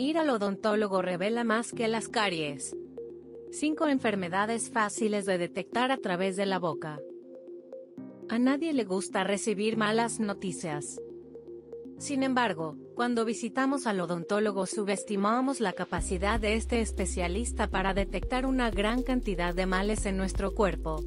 Ir 0.00 0.16
al 0.16 0.30
odontólogo 0.30 1.02
revela 1.02 1.44
más 1.44 1.72
que 1.72 1.86
las 1.86 2.08
caries. 2.08 2.74
5 3.52 3.86
enfermedades 3.88 4.70
fáciles 4.70 5.26
de 5.26 5.36
detectar 5.36 5.92
a 5.92 5.98
través 5.98 6.36
de 6.36 6.46
la 6.46 6.58
boca. 6.58 6.98
A 8.30 8.38
nadie 8.38 8.72
le 8.72 8.84
gusta 8.84 9.24
recibir 9.24 9.76
malas 9.76 10.18
noticias. 10.18 10.98
Sin 11.98 12.22
embargo, 12.22 12.78
cuando 12.94 13.26
visitamos 13.26 13.86
al 13.86 14.00
odontólogo 14.00 14.64
subestimamos 14.64 15.60
la 15.60 15.74
capacidad 15.74 16.40
de 16.40 16.54
este 16.54 16.80
especialista 16.80 17.66
para 17.66 17.92
detectar 17.92 18.46
una 18.46 18.70
gran 18.70 19.02
cantidad 19.02 19.54
de 19.54 19.66
males 19.66 20.06
en 20.06 20.16
nuestro 20.16 20.54
cuerpo. 20.54 21.04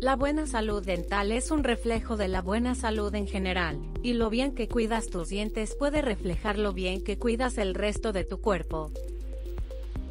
La 0.00 0.14
buena 0.14 0.46
salud 0.46 0.84
dental 0.84 1.32
es 1.32 1.50
un 1.50 1.64
reflejo 1.64 2.16
de 2.16 2.28
la 2.28 2.40
buena 2.40 2.76
salud 2.76 3.12
en 3.16 3.26
general, 3.26 3.80
y 4.00 4.12
lo 4.12 4.30
bien 4.30 4.54
que 4.54 4.68
cuidas 4.68 5.08
tus 5.08 5.28
dientes 5.28 5.74
puede 5.74 6.02
reflejar 6.02 6.56
lo 6.56 6.72
bien 6.72 7.02
que 7.02 7.18
cuidas 7.18 7.58
el 7.58 7.74
resto 7.74 8.12
de 8.12 8.22
tu 8.22 8.40
cuerpo. 8.40 8.92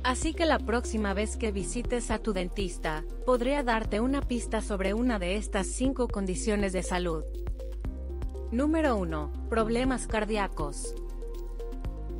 Así 0.04 0.34
que 0.34 0.46
la 0.46 0.60
próxima 0.60 1.14
vez 1.14 1.38
que 1.38 1.54
visites 1.54 2.12
a 2.12 2.20
tu 2.20 2.34
dentista, 2.34 3.06
podría 3.26 3.64
darte 3.64 4.02
una 4.02 4.22
pista 4.22 4.62
sobre 4.62 4.94
una 4.94 5.20
de 5.20 5.38
estas 5.38 5.68
cinco 5.68 6.10
condiciones 6.10 6.74
de 6.74 6.84
salud. 6.84 7.24
Número 8.52 8.98
1. 8.98 9.48
Problemas 9.50 10.06
cardíacos. 10.06 10.96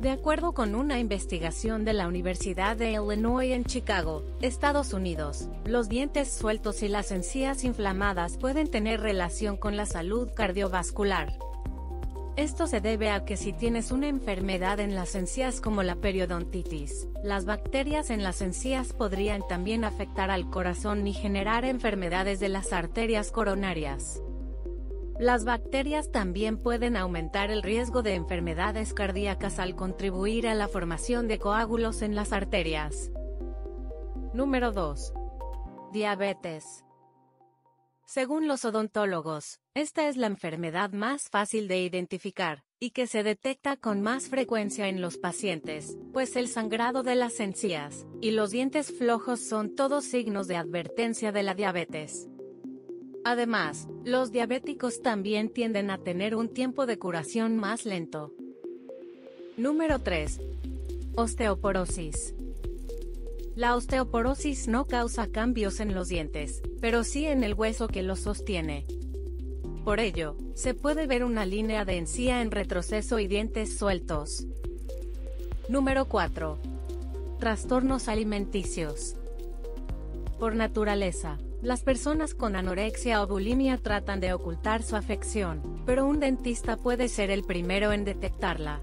De 0.00 0.10
acuerdo 0.10 0.52
con 0.52 0.76
una 0.76 1.00
investigación 1.00 1.84
de 1.84 1.92
la 1.92 2.06
Universidad 2.06 2.76
de 2.76 2.92
Illinois 2.92 3.50
en 3.50 3.64
Chicago, 3.64 4.22
Estados 4.40 4.92
Unidos, 4.92 5.48
los 5.64 5.88
dientes 5.88 6.30
sueltos 6.30 6.84
y 6.84 6.88
las 6.88 7.10
encías 7.10 7.64
inflamadas 7.64 8.36
pueden 8.36 8.70
tener 8.70 9.00
relación 9.00 9.56
con 9.56 9.76
la 9.76 9.86
salud 9.86 10.28
cardiovascular. 10.36 11.36
Esto 12.36 12.68
se 12.68 12.80
debe 12.80 13.10
a 13.10 13.24
que 13.24 13.36
si 13.36 13.52
tienes 13.52 13.90
una 13.90 14.06
enfermedad 14.06 14.78
en 14.78 14.94
las 14.94 15.16
encías 15.16 15.60
como 15.60 15.82
la 15.82 15.96
periodontitis, 15.96 17.08
las 17.24 17.44
bacterias 17.44 18.10
en 18.10 18.22
las 18.22 18.40
encías 18.40 18.92
podrían 18.92 19.42
también 19.48 19.82
afectar 19.82 20.30
al 20.30 20.48
corazón 20.48 21.08
y 21.08 21.12
generar 21.12 21.64
enfermedades 21.64 22.38
de 22.38 22.50
las 22.50 22.72
arterias 22.72 23.32
coronarias. 23.32 24.22
Las 25.18 25.44
bacterias 25.44 26.12
también 26.12 26.58
pueden 26.58 26.96
aumentar 26.96 27.50
el 27.50 27.64
riesgo 27.64 28.02
de 28.02 28.14
enfermedades 28.14 28.94
cardíacas 28.94 29.58
al 29.58 29.74
contribuir 29.74 30.46
a 30.46 30.54
la 30.54 30.68
formación 30.68 31.26
de 31.26 31.40
coágulos 31.40 32.02
en 32.02 32.14
las 32.14 32.32
arterias. 32.32 33.10
Número 34.32 34.70
2. 34.70 35.12
Diabetes. 35.92 36.84
Según 38.06 38.46
los 38.46 38.64
odontólogos, 38.64 39.58
esta 39.74 40.08
es 40.08 40.16
la 40.16 40.28
enfermedad 40.28 40.92
más 40.92 41.28
fácil 41.30 41.66
de 41.66 41.82
identificar, 41.82 42.62
y 42.78 42.90
que 42.90 43.08
se 43.08 43.24
detecta 43.24 43.76
con 43.76 44.00
más 44.00 44.28
frecuencia 44.28 44.86
en 44.86 45.00
los 45.00 45.18
pacientes, 45.18 45.98
pues 46.12 46.36
el 46.36 46.46
sangrado 46.46 47.02
de 47.02 47.16
las 47.16 47.40
encías 47.40 48.06
y 48.20 48.30
los 48.30 48.52
dientes 48.52 48.96
flojos 48.96 49.40
son 49.40 49.74
todos 49.74 50.04
signos 50.04 50.46
de 50.46 50.56
advertencia 50.56 51.32
de 51.32 51.42
la 51.42 51.54
diabetes. 51.54 52.28
Además, 53.30 53.88
los 54.06 54.32
diabéticos 54.32 55.02
también 55.02 55.50
tienden 55.50 55.90
a 55.90 55.98
tener 55.98 56.34
un 56.34 56.48
tiempo 56.48 56.86
de 56.86 56.98
curación 56.98 57.58
más 57.58 57.84
lento. 57.84 58.32
Número 59.58 59.98
3. 59.98 60.40
Osteoporosis. 61.14 62.34
La 63.54 63.76
osteoporosis 63.76 64.66
no 64.66 64.86
causa 64.86 65.26
cambios 65.26 65.78
en 65.80 65.94
los 65.94 66.08
dientes, 66.08 66.62
pero 66.80 67.04
sí 67.04 67.26
en 67.26 67.44
el 67.44 67.52
hueso 67.52 67.86
que 67.86 68.02
los 68.02 68.20
sostiene. 68.20 68.86
Por 69.84 70.00
ello, 70.00 70.34
se 70.54 70.72
puede 70.72 71.06
ver 71.06 71.22
una 71.22 71.44
línea 71.44 71.84
de 71.84 71.98
encía 71.98 72.40
en 72.40 72.50
retroceso 72.50 73.18
y 73.18 73.26
dientes 73.26 73.76
sueltos. 73.76 74.46
Número 75.68 76.06
4. 76.06 76.58
Trastornos 77.38 78.08
alimenticios. 78.08 79.16
Por 80.38 80.54
naturaleza, 80.54 81.38
las 81.62 81.82
personas 81.82 82.34
con 82.34 82.54
anorexia 82.54 83.20
o 83.22 83.26
bulimia 83.26 83.78
tratan 83.78 84.20
de 84.20 84.32
ocultar 84.32 84.82
su 84.82 84.94
afección, 84.94 85.82
pero 85.84 86.06
un 86.06 86.20
dentista 86.20 86.76
puede 86.76 87.08
ser 87.08 87.30
el 87.30 87.42
primero 87.42 87.92
en 87.92 88.04
detectarla. 88.04 88.80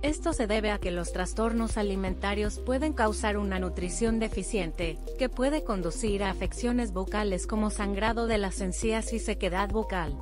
Esto 0.00 0.32
se 0.32 0.46
debe 0.46 0.70
a 0.70 0.78
que 0.78 0.90
los 0.90 1.12
trastornos 1.12 1.76
alimentarios 1.76 2.60
pueden 2.60 2.92
causar 2.92 3.36
una 3.36 3.58
nutrición 3.58 4.18
deficiente, 4.18 4.98
que 5.18 5.28
puede 5.28 5.64
conducir 5.64 6.22
a 6.22 6.30
afecciones 6.30 6.92
bucales 6.92 7.46
como 7.46 7.70
sangrado 7.70 8.26
de 8.26 8.38
las 8.38 8.60
encías 8.60 9.12
y 9.12 9.18
sequedad 9.18 9.68
bucal. 9.68 10.16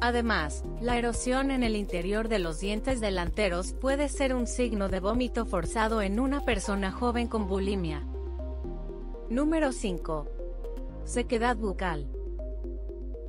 Además, 0.00 0.64
la 0.80 0.96
erosión 0.96 1.50
en 1.50 1.64
el 1.64 1.76
interior 1.76 2.28
de 2.28 2.38
los 2.38 2.60
dientes 2.60 3.00
delanteros 3.00 3.72
puede 3.72 4.08
ser 4.08 4.34
un 4.34 4.46
signo 4.46 4.88
de 4.88 5.00
vómito 5.00 5.44
forzado 5.44 6.02
en 6.02 6.18
una 6.18 6.44
persona 6.44 6.90
joven 6.90 7.26
con 7.26 7.48
bulimia. 7.48 8.04
Número 9.28 9.72
5. 9.72 10.37
Sequedad 11.04 11.56
bucal. 11.56 12.08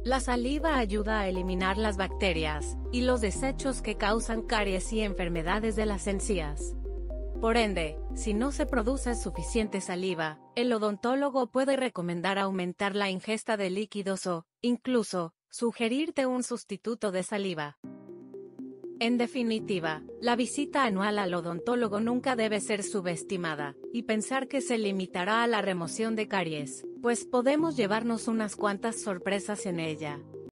La 0.04 0.20
saliva 0.20 0.78
ayuda 0.78 1.20
a 1.20 1.28
eliminar 1.28 1.78
las 1.78 1.98
bacterias 1.98 2.78
y 2.92 3.02
los 3.02 3.22
desechos 3.22 3.82
que 3.82 3.96
causan 3.96 4.42
caries 4.42 4.92
y 4.94 5.02
enfermedades 5.02 5.76
de 5.76 5.86
las 5.86 6.08
encías. 6.08 6.76
Por 7.42 7.56
ende, 7.56 7.98
si 8.16 8.34
no 8.34 8.52
se 8.52 8.66
produce 8.66 9.16
suficiente 9.16 9.82
saliva, 9.82 10.40
el 10.56 10.74
odontólogo 10.74 11.48
puede 11.48 11.78
recomendar 11.78 12.38
aumentar 12.38 12.96
la 12.96 13.10
ingesta 13.10 13.56
de 13.56 13.70
líquidos 13.70 14.28
o, 14.28 14.46
incluso, 14.62 15.34
sugerirte 15.50 16.26
un 16.26 16.44
sustituto 16.44 17.12
de 17.12 17.24
saliva. 17.24 17.78
En 19.00 19.18
definitiva, 19.18 20.04
la 20.20 20.36
visita 20.36 20.84
anual 20.84 21.20
al 21.20 21.34
odontólogo 21.34 22.02
nunca 22.02 22.36
debe 22.36 22.60
ser 22.60 22.84
subestimada, 22.84 23.78
y 23.94 24.04
pensar 24.04 24.50
que 24.50 24.60
se 24.60 24.78
limitará 24.78 25.42
a 25.42 25.48
la 25.48 25.62
remoción 25.62 26.18
de 26.18 26.28
caries, 26.28 26.86
pues 27.02 27.26
podemos 27.26 27.76
llevarnos 27.78 28.28
unas 28.28 28.56
cuantas 28.56 29.02
sorpresas 29.02 29.66
en 29.66 29.80
ella. 29.80 30.20